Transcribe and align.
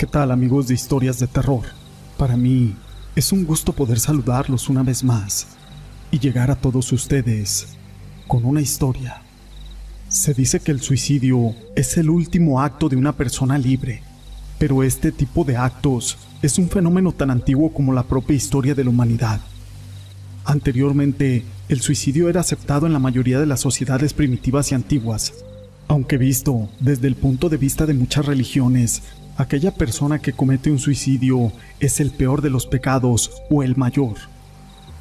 ¿Qué 0.00 0.06
tal 0.06 0.30
amigos 0.30 0.66
de 0.66 0.72
historias 0.72 1.18
de 1.18 1.26
terror? 1.26 1.60
Para 2.16 2.34
mí 2.34 2.74
es 3.14 3.32
un 3.32 3.44
gusto 3.44 3.74
poder 3.74 4.00
saludarlos 4.00 4.70
una 4.70 4.82
vez 4.82 5.04
más 5.04 5.48
y 6.10 6.18
llegar 6.18 6.50
a 6.50 6.56
todos 6.56 6.90
ustedes 6.92 7.76
con 8.26 8.46
una 8.46 8.62
historia. 8.62 9.20
Se 10.08 10.32
dice 10.32 10.60
que 10.60 10.72
el 10.72 10.80
suicidio 10.80 11.54
es 11.76 11.98
el 11.98 12.08
último 12.08 12.62
acto 12.62 12.88
de 12.88 12.96
una 12.96 13.14
persona 13.14 13.58
libre, 13.58 14.02
pero 14.58 14.82
este 14.82 15.12
tipo 15.12 15.44
de 15.44 15.58
actos 15.58 16.16
es 16.40 16.56
un 16.56 16.70
fenómeno 16.70 17.12
tan 17.12 17.30
antiguo 17.30 17.70
como 17.70 17.92
la 17.92 18.04
propia 18.04 18.36
historia 18.36 18.74
de 18.74 18.84
la 18.84 18.90
humanidad. 18.90 19.42
Anteriormente, 20.46 21.44
el 21.68 21.82
suicidio 21.82 22.30
era 22.30 22.40
aceptado 22.40 22.86
en 22.86 22.94
la 22.94 22.98
mayoría 22.98 23.38
de 23.38 23.44
las 23.44 23.60
sociedades 23.60 24.14
primitivas 24.14 24.72
y 24.72 24.74
antiguas, 24.74 25.34
aunque 25.88 26.16
visto 26.16 26.70
desde 26.80 27.06
el 27.06 27.16
punto 27.16 27.50
de 27.50 27.58
vista 27.58 27.84
de 27.84 27.92
muchas 27.92 28.24
religiones, 28.24 29.02
aquella 29.40 29.72
persona 29.72 30.18
que 30.18 30.34
comete 30.34 30.70
un 30.70 30.78
suicidio 30.78 31.50
es 31.80 31.98
el 32.00 32.10
peor 32.10 32.42
de 32.42 32.50
los 32.50 32.66
pecados 32.66 33.30
o 33.48 33.62
el 33.62 33.74
mayor. 33.74 34.16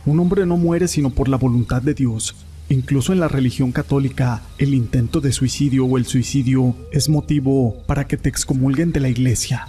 Un 0.06 0.20
hombre 0.22 0.46
no 0.46 0.56
muere 0.56 0.88
sino 0.88 1.10
por 1.10 1.28
la 1.28 1.36
voluntad 1.36 1.82
de 1.82 1.94
Dios. 1.94 2.36
Incluso 2.70 3.12
en 3.12 3.20
la 3.20 3.28
religión 3.28 3.74
católica, 3.74 4.42
el 4.58 4.74
intento 4.74 5.20
de 5.20 5.34
suicidio 5.34 5.86
o 5.86 5.98
el 5.98 6.06
suicidio 6.06 6.74
es 6.94 7.10
motivo 7.10 7.84
para 7.86 8.08
que 8.08 8.16
te 8.16 8.30
excomulguen 8.30 8.94
de 8.94 9.02
la 9.02 9.10
iglesia. 9.10 9.68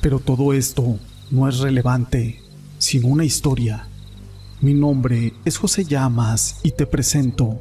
Pero 0.00 0.20
todo 0.20 0.52
esto 0.52 0.98
no 1.32 1.48
es 1.48 1.58
relevante, 1.58 2.40
sino 2.78 3.08
una 3.08 3.24
historia. 3.24 3.88
Mi 4.60 4.74
nombre 4.74 5.32
es 5.44 5.56
José 5.56 5.84
Llamas 5.84 6.60
y 6.62 6.70
te 6.70 6.86
presento 6.86 7.60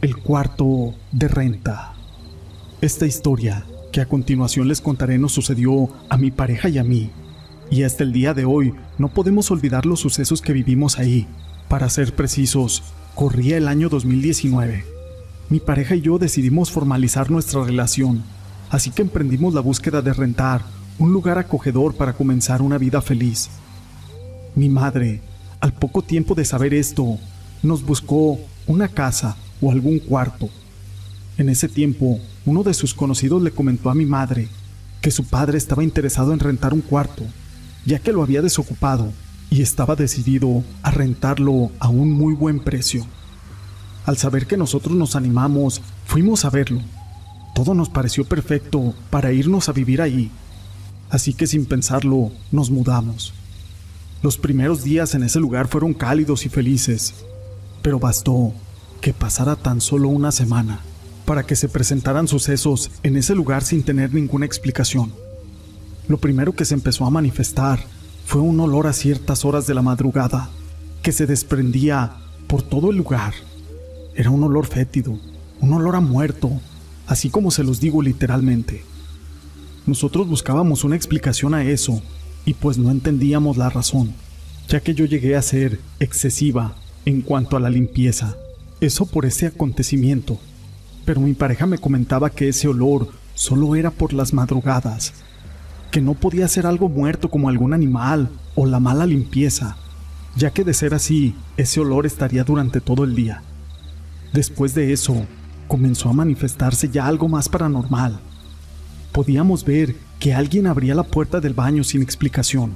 el 0.00 0.16
cuarto 0.16 0.94
de 1.12 1.28
renta. 1.28 1.92
Esta 2.80 3.06
historia 3.06 3.66
que 3.94 4.00
a 4.00 4.06
continuación 4.06 4.66
les 4.66 4.80
contaré 4.80 5.18
nos 5.18 5.30
sucedió 5.30 5.88
a 6.08 6.16
mi 6.16 6.32
pareja 6.32 6.68
y 6.68 6.78
a 6.78 6.82
mí. 6.82 7.10
Y 7.70 7.84
hasta 7.84 8.02
el 8.02 8.12
día 8.12 8.34
de 8.34 8.44
hoy 8.44 8.74
no 8.98 9.06
podemos 9.14 9.52
olvidar 9.52 9.86
los 9.86 10.00
sucesos 10.00 10.42
que 10.42 10.52
vivimos 10.52 10.98
ahí. 10.98 11.28
Para 11.68 11.88
ser 11.88 12.12
precisos, 12.12 12.82
corría 13.14 13.56
el 13.56 13.68
año 13.68 13.88
2019. 13.88 14.84
Mi 15.48 15.60
pareja 15.60 15.94
y 15.94 16.00
yo 16.00 16.18
decidimos 16.18 16.72
formalizar 16.72 17.30
nuestra 17.30 17.62
relación, 17.62 18.24
así 18.68 18.90
que 18.90 19.02
emprendimos 19.02 19.54
la 19.54 19.60
búsqueda 19.60 20.02
de 20.02 20.12
rentar 20.12 20.62
un 20.98 21.12
lugar 21.12 21.38
acogedor 21.38 21.94
para 21.94 22.14
comenzar 22.14 22.62
una 22.62 22.78
vida 22.78 23.00
feliz. 23.00 23.48
Mi 24.56 24.68
madre, 24.68 25.20
al 25.60 25.72
poco 25.72 26.02
tiempo 26.02 26.34
de 26.34 26.44
saber 26.44 26.74
esto, 26.74 27.16
nos 27.62 27.84
buscó 27.84 28.40
una 28.66 28.88
casa 28.88 29.36
o 29.62 29.70
algún 29.70 30.00
cuarto. 30.00 30.50
En 31.36 31.48
ese 31.48 31.68
tiempo 31.68 32.20
uno 32.46 32.62
de 32.62 32.74
sus 32.74 32.94
conocidos 32.94 33.42
le 33.42 33.50
comentó 33.50 33.90
a 33.90 33.94
mi 33.94 34.06
madre 34.06 34.48
que 35.00 35.10
su 35.10 35.24
padre 35.24 35.58
estaba 35.58 35.82
interesado 35.82 36.32
en 36.32 36.38
rentar 36.38 36.72
un 36.72 36.80
cuarto, 36.80 37.24
ya 37.84 37.98
que 37.98 38.12
lo 38.12 38.22
había 38.22 38.40
desocupado 38.40 39.12
y 39.50 39.60
estaba 39.60 39.96
decidido 39.96 40.62
a 40.82 40.92
rentarlo 40.92 41.72
a 41.80 41.88
un 41.88 42.12
muy 42.12 42.34
buen 42.34 42.60
precio. 42.60 43.04
Al 44.06 44.16
saber 44.16 44.46
que 44.46 44.56
nosotros 44.56 44.96
nos 44.96 45.16
animamos, 45.16 45.82
fuimos 46.06 46.44
a 46.44 46.50
verlo. 46.50 46.80
Todo 47.52 47.74
nos 47.74 47.88
pareció 47.88 48.24
perfecto 48.24 48.94
para 49.10 49.32
irnos 49.32 49.68
a 49.68 49.72
vivir 49.72 50.02
ahí, 50.02 50.30
así 51.10 51.34
que 51.34 51.48
sin 51.48 51.66
pensarlo 51.66 52.30
nos 52.52 52.70
mudamos. 52.70 53.34
Los 54.22 54.38
primeros 54.38 54.84
días 54.84 55.14
en 55.16 55.24
ese 55.24 55.40
lugar 55.40 55.66
fueron 55.66 55.94
cálidos 55.94 56.46
y 56.46 56.48
felices, 56.48 57.12
pero 57.82 57.98
bastó 57.98 58.54
que 59.00 59.12
pasara 59.12 59.56
tan 59.56 59.80
solo 59.80 60.08
una 60.08 60.30
semana 60.30 60.80
para 61.24 61.44
que 61.44 61.56
se 61.56 61.68
presentaran 61.68 62.28
sucesos 62.28 62.90
en 63.02 63.16
ese 63.16 63.34
lugar 63.34 63.62
sin 63.62 63.82
tener 63.82 64.12
ninguna 64.12 64.46
explicación. 64.46 65.12
Lo 66.08 66.18
primero 66.18 66.52
que 66.52 66.64
se 66.64 66.74
empezó 66.74 67.06
a 67.06 67.10
manifestar 67.10 67.80
fue 68.26 68.40
un 68.40 68.60
olor 68.60 68.86
a 68.86 68.92
ciertas 68.92 69.44
horas 69.44 69.66
de 69.66 69.74
la 69.74 69.82
madrugada 69.82 70.50
que 71.02 71.12
se 71.12 71.26
desprendía 71.26 72.16
por 72.46 72.62
todo 72.62 72.90
el 72.90 72.96
lugar. 72.96 73.34
Era 74.14 74.30
un 74.30 74.42
olor 74.42 74.66
fétido, 74.66 75.18
un 75.60 75.72
olor 75.72 75.96
a 75.96 76.00
muerto, 76.00 76.50
así 77.06 77.30
como 77.30 77.50
se 77.50 77.64
los 77.64 77.80
digo 77.80 78.02
literalmente. 78.02 78.84
Nosotros 79.86 80.28
buscábamos 80.28 80.84
una 80.84 80.96
explicación 80.96 81.54
a 81.54 81.64
eso 81.64 82.02
y 82.44 82.54
pues 82.54 82.78
no 82.78 82.90
entendíamos 82.90 83.56
la 83.56 83.70
razón, 83.70 84.14
ya 84.68 84.80
que 84.80 84.94
yo 84.94 85.04
llegué 85.04 85.36
a 85.36 85.42
ser 85.42 85.80
excesiva 86.00 86.76
en 87.04 87.22
cuanto 87.22 87.56
a 87.56 87.60
la 87.60 87.70
limpieza. 87.70 88.36
Eso 88.80 89.06
por 89.06 89.26
ese 89.26 89.46
acontecimiento 89.46 90.38
pero 91.04 91.20
mi 91.20 91.34
pareja 91.34 91.66
me 91.66 91.78
comentaba 91.78 92.30
que 92.30 92.48
ese 92.48 92.68
olor 92.68 93.08
solo 93.34 93.76
era 93.76 93.90
por 93.90 94.12
las 94.12 94.32
madrugadas, 94.32 95.12
que 95.90 96.00
no 96.00 96.14
podía 96.14 96.48
ser 96.48 96.66
algo 96.66 96.88
muerto 96.88 97.30
como 97.30 97.48
algún 97.48 97.72
animal 97.72 98.30
o 98.54 98.66
la 98.66 98.80
mala 98.80 99.06
limpieza, 99.06 99.76
ya 100.36 100.50
que 100.50 100.64
de 100.64 100.74
ser 100.74 100.94
así, 100.94 101.34
ese 101.56 101.80
olor 101.80 102.06
estaría 102.06 102.44
durante 102.44 102.80
todo 102.80 103.04
el 103.04 103.14
día. 103.14 103.42
Después 104.32 104.74
de 104.74 104.92
eso, 104.92 105.26
comenzó 105.68 106.08
a 106.08 106.12
manifestarse 106.14 106.88
ya 106.88 107.06
algo 107.06 107.28
más 107.28 107.48
paranormal. 107.48 108.18
Podíamos 109.12 109.64
ver 109.64 109.94
que 110.18 110.34
alguien 110.34 110.66
abría 110.66 110.94
la 110.94 111.04
puerta 111.04 111.40
del 111.40 111.54
baño 111.54 111.84
sin 111.84 112.02
explicación, 112.02 112.72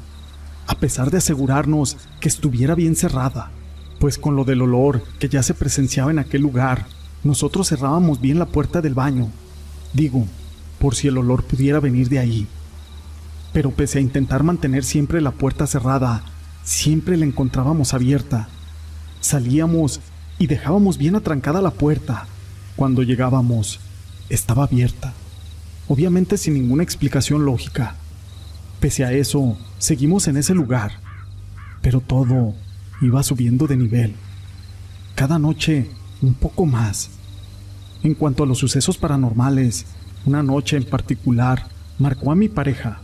a 0.67 0.75
pesar 0.77 1.11
de 1.11 1.19
asegurarnos 1.19 1.97
que 2.21 2.29
estuviera 2.29 2.75
bien 2.75 2.95
cerrada, 2.95 3.51
pues 3.99 4.19
con 4.19 4.37
lo 4.37 4.45
del 4.45 4.63
olor 4.63 5.03
que 5.19 5.29
ya 5.29 5.43
se 5.43 5.55
presenciaba 5.55 6.11
en 6.11 6.19
aquel 6.19 6.43
lugar, 6.43 6.87
nosotros 7.25 7.69
cerrábamos 7.69 8.21
bien 8.21 8.39
la 8.39 8.47
puerta 8.47 8.81
del 8.81 8.95
baño, 8.95 9.29
digo, 9.93 10.27
por 10.79 10.95
si 10.95 11.09
el 11.09 11.19
olor 11.19 11.45
pudiera 11.45 11.81
venir 11.81 12.09
de 12.09 12.19
ahí. 12.19 12.47
Pero 13.53 13.71
pese 13.71 13.99
a 13.99 14.03
intentar 14.03 14.43
mantener 14.43 14.85
siempre 14.85 15.21
la 15.21 15.33
puerta 15.33 15.67
cerrada, 15.67 16.23
siempre 16.63 17.17
la 17.17 17.25
encontrábamos 17.25 17.95
abierta. 17.95 18.49
Salíamos 19.21 20.01
y 20.39 20.47
dejábamos 20.47 20.99
bien 20.99 21.17
atrancada 21.17 21.61
la 21.61 21.73
puerta. 21.73 22.27
Cuando 22.77 23.03
llegábamos, 23.03 23.81
estaba 24.29 24.65
abierta, 24.65 25.13
obviamente 25.89 26.37
sin 26.37 26.55
ninguna 26.55 26.83
explicación 26.83 27.45
lógica. 27.45 27.97
Pese 28.79 29.05
a 29.05 29.13
eso, 29.13 29.59
seguimos 29.79 30.29
en 30.29 30.37
ese 30.37 30.55
lugar, 30.55 30.93
pero 31.83 32.01
todo 32.01 32.55
iba 33.01 33.23
subiendo 33.25 33.67
de 33.67 33.77
nivel. 33.77 34.15
Cada 35.17 35.41
noche 35.41 35.91
un 36.23 36.35
poco 36.35 36.67
más. 36.67 37.11
En 38.03 38.15
cuanto 38.15 38.43
a 38.43 38.47
los 38.47 38.59
sucesos 38.59 38.97
paranormales, 38.99 39.87
una 40.25 40.43
noche 40.43 40.77
en 40.77 40.85
particular 40.85 41.67
marcó 41.99 42.31
a 42.33 42.37
mi 42.37 42.49
pareja, 42.49 43.01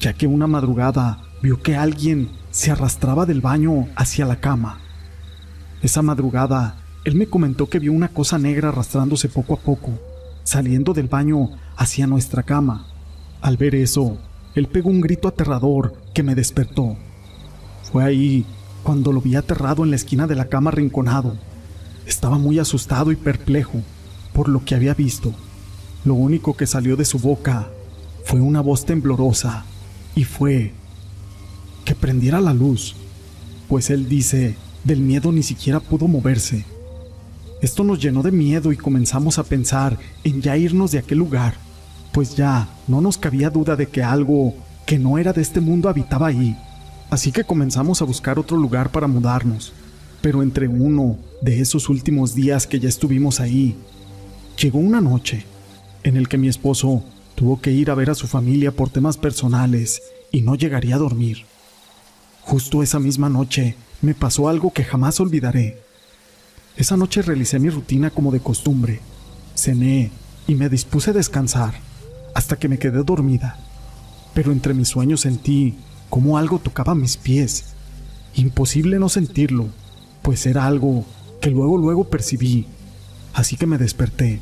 ya 0.00 0.12
que 0.12 0.26
una 0.26 0.46
madrugada 0.46 1.22
vio 1.42 1.62
que 1.62 1.76
alguien 1.76 2.30
se 2.50 2.70
arrastraba 2.70 3.26
del 3.26 3.40
baño 3.40 3.88
hacia 3.96 4.26
la 4.26 4.40
cama. 4.40 4.80
Esa 5.82 6.02
madrugada, 6.02 6.76
él 7.04 7.14
me 7.16 7.26
comentó 7.26 7.68
que 7.68 7.78
vio 7.78 7.92
una 7.92 8.08
cosa 8.08 8.38
negra 8.38 8.70
arrastrándose 8.70 9.28
poco 9.28 9.54
a 9.54 9.58
poco, 9.58 9.90
saliendo 10.42 10.92
del 10.92 11.08
baño 11.08 11.50
hacia 11.76 12.06
nuestra 12.06 12.42
cama. 12.42 12.86
Al 13.40 13.56
ver 13.56 13.74
eso, 13.74 14.18
él 14.54 14.68
pegó 14.68 14.90
un 14.90 15.00
grito 15.00 15.28
aterrador 15.28 15.94
que 16.14 16.22
me 16.22 16.34
despertó. 16.34 16.96
Fue 17.82 18.04
ahí 18.04 18.46
cuando 18.82 19.12
lo 19.12 19.20
vi 19.20 19.36
aterrado 19.36 19.84
en 19.84 19.90
la 19.90 19.96
esquina 19.96 20.26
de 20.26 20.34
la 20.34 20.46
cama 20.46 20.70
rinconado, 20.70 21.36
estaba 22.06 22.38
muy 22.38 22.58
asustado 22.58 23.12
y 23.12 23.16
perplejo 23.16 23.80
por 24.32 24.48
lo 24.48 24.64
que 24.64 24.74
había 24.74 24.94
visto. 24.94 25.32
Lo 26.04 26.14
único 26.14 26.56
que 26.56 26.66
salió 26.66 26.96
de 26.96 27.04
su 27.04 27.18
boca 27.18 27.70
fue 28.24 28.40
una 28.40 28.60
voz 28.60 28.84
temblorosa 28.84 29.64
y 30.14 30.24
fue 30.24 30.72
que 31.84 31.94
prendiera 31.94 32.40
la 32.40 32.52
luz, 32.52 32.94
pues 33.68 33.90
él 33.90 34.08
dice, 34.08 34.56
del 34.84 35.00
miedo 35.00 35.32
ni 35.32 35.42
siquiera 35.42 35.80
pudo 35.80 36.08
moverse. 36.08 36.64
Esto 37.62 37.84
nos 37.84 38.00
llenó 38.00 38.22
de 38.22 38.32
miedo 38.32 38.72
y 38.72 38.76
comenzamos 38.76 39.38
a 39.38 39.44
pensar 39.44 39.98
en 40.24 40.42
ya 40.42 40.56
irnos 40.56 40.90
de 40.90 40.98
aquel 40.98 41.18
lugar, 41.18 41.54
pues 42.12 42.36
ya 42.36 42.68
no 42.88 43.00
nos 43.00 43.16
cabía 43.16 43.50
duda 43.50 43.76
de 43.76 43.86
que 43.86 44.02
algo 44.02 44.54
que 44.86 44.98
no 44.98 45.18
era 45.18 45.32
de 45.32 45.42
este 45.42 45.60
mundo 45.60 45.88
habitaba 45.88 46.26
ahí. 46.26 46.56
Así 47.10 47.32
que 47.32 47.44
comenzamos 47.44 48.02
a 48.02 48.04
buscar 48.04 48.38
otro 48.38 48.56
lugar 48.56 48.90
para 48.90 49.06
mudarnos. 49.06 49.72
Pero 50.24 50.42
entre 50.42 50.68
uno 50.68 51.18
de 51.42 51.60
esos 51.60 51.90
últimos 51.90 52.34
días 52.34 52.66
que 52.66 52.80
ya 52.80 52.88
estuvimos 52.88 53.40
ahí, 53.40 53.76
llegó 54.58 54.78
una 54.78 55.02
noche 55.02 55.44
en 56.02 56.16
el 56.16 56.28
que 56.30 56.38
mi 56.38 56.48
esposo 56.48 57.04
tuvo 57.34 57.60
que 57.60 57.72
ir 57.72 57.90
a 57.90 57.94
ver 57.94 58.08
a 58.08 58.14
su 58.14 58.26
familia 58.26 58.72
por 58.72 58.88
temas 58.88 59.18
personales 59.18 60.00
y 60.32 60.40
no 60.40 60.54
llegaría 60.54 60.94
a 60.94 60.98
dormir. 60.98 61.44
Justo 62.40 62.82
esa 62.82 62.98
misma 62.98 63.28
noche 63.28 63.76
me 64.00 64.14
pasó 64.14 64.48
algo 64.48 64.72
que 64.72 64.82
jamás 64.82 65.20
olvidaré. 65.20 65.82
Esa 66.78 66.96
noche 66.96 67.20
realicé 67.20 67.58
mi 67.58 67.68
rutina 67.68 68.08
como 68.08 68.32
de 68.32 68.40
costumbre. 68.40 69.00
Cené 69.54 70.10
y 70.48 70.54
me 70.54 70.70
dispuse 70.70 71.10
a 71.10 71.12
descansar 71.12 71.74
hasta 72.34 72.56
que 72.56 72.70
me 72.70 72.78
quedé 72.78 73.02
dormida. 73.02 73.58
Pero 74.32 74.52
entre 74.52 74.72
mis 74.72 74.88
sueños 74.88 75.20
sentí 75.20 75.74
como 76.08 76.38
algo 76.38 76.60
tocaba 76.60 76.94
mis 76.94 77.18
pies. 77.18 77.74
Imposible 78.36 78.98
no 78.98 79.10
sentirlo 79.10 79.68
pues 80.24 80.46
era 80.46 80.64
algo 80.64 81.04
que 81.42 81.50
luego 81.50 81.76
luego 81.76 82.04
percibí, 82.04 82.66
así 83.34 83.56
que 83.56 83.66
me 83.66 83.76
desperté. 83.76 84.40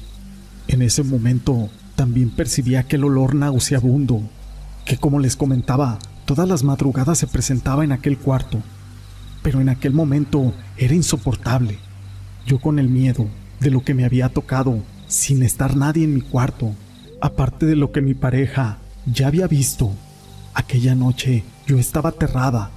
En 0.69 0.81
ese 0.81 1.03
momento 1.03 1.71
también 1.97 2.31
percibí 2.31 2.77
aquel 2.77 3.03
olor 3.03 3.35
nauseabundo, 3.35 4.23
que 4.87 4.97
como 4.97 5.19
les 5.19 5.35
comentaba, 5.35 5.99
todas 6.25 6.49
las 6.49 6.63
madrugadas 6.63 7.19
se 7.19 7.27
presentaba 7.27 7.83
en 7.83 7.91
aquel 7.91 8.17
cuarto. 8.17 8.63
Pero 9.43 9.61
en 9.61 9.69
aquel 9.69 9.93
momento 9.93 10.55
era 10.77 10.95
insoportable. 10.95 11.79
Yo 12.47 12.61
con 12.61 12.79
el 12.79 12.89
miedo 12.89 13.27
de 13.59 13.71
lo 13.71 13.83
que 13.83 13.95
me 13.95 14.05
había 14.05 14.29
tocado, 14.29 14.85
sin 15.09 15.43
estar 15.43 15.77
nadie 15.77 16.05
en 16.05 16.15
mi 16.15 16.21
cuarto, 16.21 16.77
aparte 17.21 17.67
de 17.67 17.75
lo 17.75 17.91
que 17.91 18.03
mi 18.03 18.15
pareja 18.15 18.79
ya 19.05 19.27
había 19.27 19.49
visto. 19.49 19.93
Aquella 20.55 20.95
noche 20.95 21.43
yo 21.67 21.77
estaba 21.77 22.11
aterrada. 22.11 22.71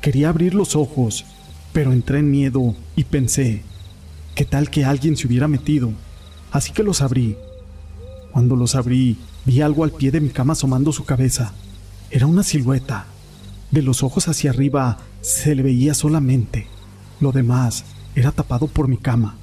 Quería 0.00 0.28
abrir 0.28 0.54
los 0.54 0.76
ojos, 0.76 1.24
pero 1.72 1.92
entré 1.92 2.18
en 2.18 2.30
miedo 2.30 2.74
y 2.96 3.04
pensé, 3.04 3.62
¿qué 4.34 4.44
tal 4.44 4.70
que 4.70 4.84
alguien 4.84 5.16
se 5.16 5.26
hubiera 5.26 5.48
metido? 5.48 5.92
Así 6.50 6.72
que 6.72 6.82
los 6.82 7.00
abrí. 7.00 7.36
Cuando 8.32 8.56
los 8.56 8.74
abrí, 8.74 9.18
vi 9.44 9.60
algo 9.60 9.84
al 9.84 9.92
pie 9.92 10.10
de 10.10 10.20
mi 10.20 10.30
cama 10.30 10.54
asomando 10.54 10.92
su 10.92 11.04
cabeza. 11.04 11.52
Era 12.10 12.26
una 12.26 12.42
silueta. 12.42 13.06
De 13.70 13.82
los 13.82 14.02
ojos 14.02 14.26
hacia 14.26 14.50
arriba 14.50 14.98
se 15.20 15.54
le 15.54 15.62
veía 15.62 15.94
solamente. 15.94 16.66
Lo 17.20 17.32
demás 17.32 17.84
era 18.14 18.32
tapado 18.32 18.66
por 18.66 18.88
mi 18.88 18.96
cama. 18.96 19.36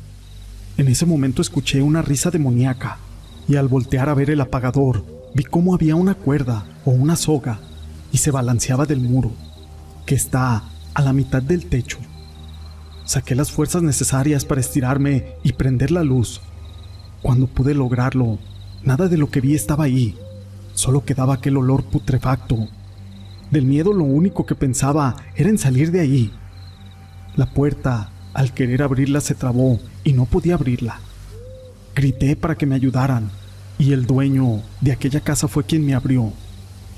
En 0.78 0.88
ese 0.90 1.06
momento 1.06 1.42
escuché 1.42 1.82
una 1.82 2.02
risa 2.02 2.30
demoníaca 2.30 2.98
y 3.48 3.56
al 3.56 3.68
voltear 3.68 4.10
a 4.10 4.14
ver 4.14 4.30
el 4.30 4.42
apagador 4.42 5.06
vi 5.34 5.44
cómo 5.44 5.74
había 5.74 5.96
una 5.96 6.16
cuerda 6.16 6.66
o 6.84 6.92
una 6.92 7.16
soga 7.16 7.60
y 8.12 8.18
se 8.18 8.32
balanceaba 8.32 8.86
del 8.86 9.00
muro, 9.00 9.32
que 10.06 10.16
está 10.16 10.64
a 10.94 11.02
la 11.02 11.14
mitad 11.14 11.42
del 11.42 11.68
techo. 11.68 12.00
Saqué 13.08 13.36
las 13.36 13.54
fuerzas 13.54 13.84
necesarias 13.84 14.44
para 14.44 14.60
estirarme 14.60 15.28
y 15.42 15.54
prender 15.54 15.92
la 15.92 16.04
luz. 16.04 16.42
Cuando 17.22 17.48
pude 17.48 17.74
lograrlo, 17.74 18.38
nada 18.84 19.08
de 19.08 19.16
lo 19.16 19.30
que 19.30 19.40
vi 19.40 19.56
estaba 19.56 19.86
ahí, 19.86 20.18
solo 20.74 21.06
quedaba 21.06 21.36
aquel 21.36 21.56
olor 21.56 21.86
putrefacto. 21.86 22.68
Del 23.50 23.64
miedo 23.64 23.94
lo 23.94 24.04
único 24.04 24.46
que 24.46 24.56
pensaba 24.56 25.16
era 25.38 25.50
en 25.50 25.58
salir 25.58 25.92
de 25.92 26.02
ahí. 26.02 26.34
La 27.38 27.46
puerta 27.46 28.10
al 28.34 28.54
querer 28.54 28.84
abrirla 28.84 29.22
se 29.22 29.36
trabó 29.36 29.80
y 30.04 30.12
no 30.12 30.26
podía 30.26 30.56
abrirla. 30.56 31.00
Grité 31.96 32.36
para 32.36 32.56
que 32.56 32.66
me 32.66 32.76
ayudaran 32.76 33.32
y 33.80 33.94
el 33.94 34.06
dueño 34.06 34.64
de 34.82 34.92
aquella 34.92 35.22
casa 35.22 35.48
fue 35.48 35.64
quien 35.64 35.86
me 35.86 35.96
abrió. 35.96 36.34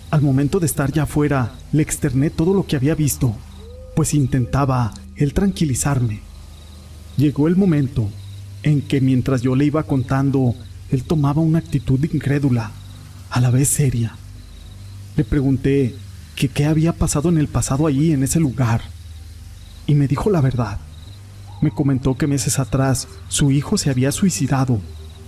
Al 0.09 0.23
momento 0.23 0.59
de 0.59 0.65
estar 0.65 0.91
ya 0.91 1.03
afuera, 1.03 1.51
le 1.71 1.83
externé 1.83 2.31
todo 2.31 2.55
lo 2.55 2.65
que 2.65 2.75
había 2.75 2.95
visto, 2.95 3.35
pues 3.95 4.15
intentaba 4.15 4.91
él 5.19 5.33
tranquilizarme. 5.33 6.21
Llegó 7.17 7.47
el 7.47 7.55
momento 7.55 8.09
en 8.63 8.81
que 8.81 9.01
mientras 9.01 9.41
yo 9.41 9.55
le 9.55 9.65
iba 9.65 9.83
contando, 9.83 10.55
él 10.89 11.03
tomaba 11.03 11.41
una 11.41 11.59
actitud 11.59 12.03
incrédula, 12.11 12.71
a 13.29 13.39
la 13.39 13.51
vez 13.51 13.67
seria. 13.67 14.15
Le 15.15 15.23
pregunté 15.23 15.95
qué 16.35 16.65
había 16.65 16.93
pasado 16.93 17.29
en 17.29 17.37
el 17.37 17.49
pasado 17.49 17.85
allí, 17.85 18.13
en 18.13 18.23
ese 18.23 18.39
lugar, 18.39 18.81
y 19.85 19.93
me 19.93 20.07
dijo 20.07 20.29
la 20.29 20.39
verdad. 20.39 20.79
Me 21.61 21.71
comentó 21.71 22.15
que 22.15 22.25
meses 22.25 22.57
atrás 22.57 23.09
su 23.27 23.51
hijo 23.51 23.77
se 23.77 23.89
había 23.89 24.13
suicidado 24.13 24.79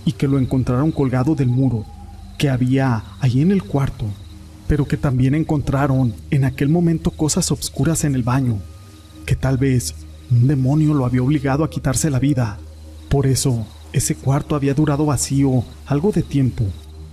y 0.06 0.12
que 0.12 0.26
lo 0.26 0.38
encontraron 0.38 0.90
colgado 0.90 1.34
del 1.34 1.48
muro 1.48 1.84
que 2.38 2.48
había 2.48 3.04
ahí 3.20 3.42
en 3.42 3.52
el 3.52 3.62
cuarto, 3.62 4.06
pero 4.66 4.88
que 4.88 4.96
también 4.96 5.34
encontraron 5.34 6.14
en 6.30 6.44
aquel 6.44 6.70
momento 6.70 7.10
cosas 7.10 7.52
obscuras 7.52 8.04
en 8.04 8.14
el 8.14 8.22
baño, 8.22 8.58
que 9.24 9.36
tal 9.36 9.58
vez 9.58 9.94
un 10.30 10.46
demonio 10.46 10.94
lo 10.94 11.04
había 11.04 11.22
obligado 11.22 11.64
a 11.64 11.70
quitarse 11.70 12.10
la 12.10 12.18
vida. 12.18 12.58
Por 13.08 13.26
eso, 13.26 13.66
ese 13.92 14.14
cuarto 14.14 14.54
había 14.54 14.74
durado 14.74 15.06
vacío 15.06 15.64
algo 15.86 16.12
de 16.12 16.22
tiempo, 16.22 16.64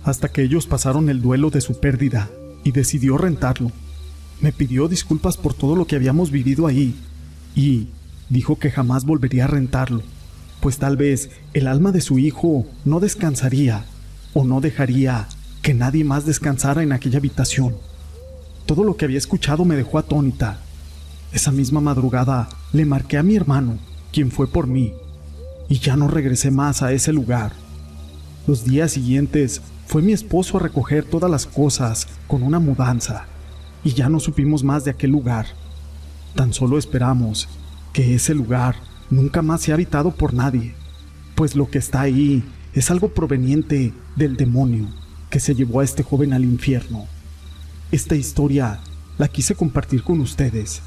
hasta 0.04 0.28
que 0.28 0.42
ellos 0.42 0.66
pasaron 0.66 1.08
el 1.08 1.20
duelo 1.20 1.50
de 1.50 1.60
su 1.60 1.78
pérdida 1.78 2.30
y 2.64 2.72
decidió 2.72 3.18
rentarlo. 3.18 3.70
Me 4.40 4.52
pidió 4.52 4.88
disculpas 4.88 5.36
por 5.36 5.54
todo 5.54 5.76
lo 5.76 5.86
que 5.86 5.96
habíamos 5.96 6.30
vivido 6.30 6.66
ahí 6.66 6.94
y 7.54 7.88
dijo 8.30 8.58
que 8.58 8.70
jamás 8.70 9.04
volvería 9.04 9.44
a 9.44 9.48
rentarlo, 9.48 10.02
pues 10.60 10.78
tal 10.78 10.96
vez 10.96 11.30
el 11.52 11.66
alma 11.66 11.92
de 11.92 12.00
su 12.00 12.18
hijo 12.18 12.66
no 12.84 13.00
descansaría 13.00 13.84
o 14.32 14.44
no 14.44 14.60
dejaría 14.60 15.28
que 15.62 15.74
nadie 15.74 16.04
más 16.04 16.24
descansara 16.24 16.82
en 16.82 16.92
aquella 16.92 17.18
habitación. 17.18 17.76
Todo 18.66 18.84
lo 18.84 18.96
que 18.96 19.04
había 19.04 19.18
escuchado 19.18 19.64
me 19.64 19.76
dejó 19.76 19.98
atónita. 19.98 20.60
Esa 21.32 21.52
misma 21.52 21.80
madrugada 21.80 22.48
le 22.72 22.84
marqué 22.84 23.16
a 23.16 23.22
mi 23.22 23.36
hermano, 23.36 23.78
quien 24.12 24.30
fue 24.30 24.48
por 24.48 24.66
mí, 24.66 24.94
y 25.68 25.78
ya 25.78 25.96
no 25.96 26.08
regresé 26.08 26.50
más 26.50 26.82
a 26.82 26.92
ese 26.92 27.12
lugar. 27.12 27.52
Los 28.46 28.64
días 28.64 28.92
siguientes 28.92 29.62
fue 29.86 30.02
mi 30.02 30.12
esposo 30.12 30.56
a 30.56 30.60
recoger 30.60 31.04
todas 31.04 31.30
las 31.30 31.46
cosas 31.46 32.08
con 32.26 32.42
una 32.42 32.58
mudanza, 32.58 33.26
y 33.84 33.92
ya 33.92 34.08
no 34.08 34.18
supimos 34.18 34.64
más 34.64 34.84
de 34.84 34.90
aquel 34.90 35.10
lugar. 35.10 35.46
Tan 36.34 36.52
solo 36.52 36.78
esperamos 36.78 37.48
que 37.92 38.14
ese 38.14 38.34
lugar 38.34 38.76
nunca 39.08 39.42
más 39.42 39.62
sea 39.62 39.74
habitado 39.74 40.10
por 40.10 40.34
nadie, 40.34 40.74
pues 41.36 41.54
lo 41.54 41.70
que 41.70 41.78
está 41.78 42.00
ahí 42.00 42.44
es 42.74 42.90
algo 42.90 43.14
proveniente 43.14 43.94
del 44.16 44.36
demonio 44.36 44.88
que 45.30 45.40
se 45.40 45.54
llevó 45.54 45.80
a 45.80 45.84
este 45.84 46.02
joven 46.02 46.32
al 46.32 46.44
infierno. 46.44 47.06
Esta 47.92 48.16
historia 48.16 48.80
la 49.18 49.28
quise 49.28 49.54
compartir 49.54 50.02
con 50.02 50.20
ustedes. 50.20 50.82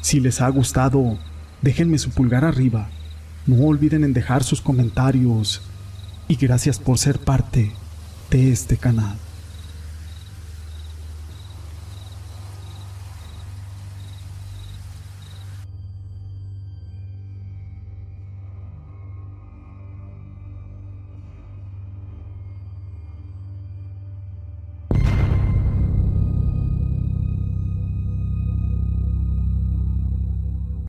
Si 0.00 0.20
les 0.20 0.40
ha 0.40 0.48
gustado, 0.48 1.18
déjenme 1.62 1.98
su 1.98 2.10
pulgar 2.10 2.44
arriba. 2.44 2.88
No 3.46 3.64
olviden 3.66 4.04
en 4.04 4.12
dejar 4.12 4.42
sus 4.42 4.60
comentarios. 4.60 5.62
Y 6.28 6.36
gracias 6.36 6.78
por 6.78 6.98
ser 6.98 7.18
parte 7.18 7.72
de 8.30 8.52
este 8.52 8.76
canal. 8.76 9.16